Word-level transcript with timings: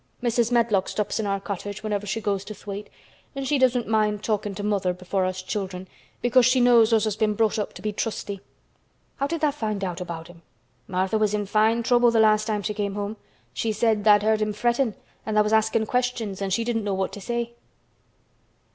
Mrs. 0.23 0.51
Medlock 0.51 0.89
stops 0.89 1.19
in 1.19 1.27
our 1.27 1.39
cottage 1.39 1.83
whenever 1.83 2.07
she 2.07 2.19
goes 2.21 2.43
to 2.45 2.55
Thwaite 2.55 2.89
an' 3.35 3.45
she 3.45 3.59
doesn't 3.59 3.87
mind 3.87 4.23
talkin' 4.23 4.55
to 4.55 4.63
mother 4.63 4.93
before 4.95 5.25
us 5.25 5.43
children, 5.43 5.87
because 6.23 6.43
she 6.43 6.59
knows 6.59 6.91
us 6.91 7.03
has 7.03 7.15
been 7.15 7.35
brought 7.35 7.59
up 7.59 7.71
to 7.73 7.83
be 7.83 7.93
trusty. 7.93 8.41
How 9.17 9.27
did 9.27 9.41
tha' 9.41 9.51
find 9.51 9.83
out 9.83 10.01
about 10.01 10.27
him? 10.27 10.41
Martha 10.87 11.19
was 11.19 11.35
in 11.35 11.45
fine 11.45 11.83
trouble 11.83 12.11
th' 12.11 12.15
last 12.15 12.45
time 12.45 12.63
she 12.63 12.73
came 12.73 12.95
home. 12.95 13.15
She 13.53 13.71
said 13.71 14.03
tha'd 14.03 14.23
heard 14.23 14.41
him 14.41 14.53
frettin' 14.53 14.95
an' 15.23 15.35
tha' 15.35 15.43
was 15.43 15.53
askin' 15.53 15.85
questions 15.85 16.41
an' 16.41 16.49
she 16.49 16.63
didn't 16.63 16.83
know 16.83 16.95
what 16.95 17.13
to 17.13 17.21
say." 17.21 17.53